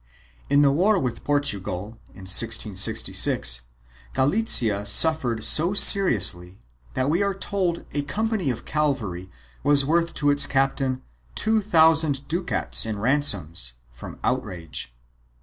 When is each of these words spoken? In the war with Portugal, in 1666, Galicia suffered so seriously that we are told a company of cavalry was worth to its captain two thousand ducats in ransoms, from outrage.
In 0.49 0.63
the 0.63 0.71
war 0.71 0.97
with 0.97 1.23
Portugal, 1.23 1.99
in 2.13 2.21
1666, 2.25 3.61
Galicia 4.13 4.83
suffered 4.87 5.43
so 5.43 5.75
seriously 5.75 6.57
that 6.95 7.07
we 7.07 7.21
are 7.21 7.35
told 7.35 7.85
a 7.91 8.01
company 8.01 8.49
of 8.49 8.65
cavalry 8.65 9.29
was 9.61 9.85
worth 9.85 10.15
to 10.15 10.31
its 10.31 10.47
captain 10.47 11.03
two 11.35 11.61
thousand 11.61 12.27
ducats 12.27 12.83
in 12.87 12.97
ransoms, 12.97 13.73
from 13.91 14.17
outrage. 14.23 14.91